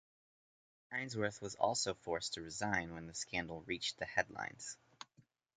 [0.91, 4.75] Ainsworth was also forced to resign when the scandal reached the headlines.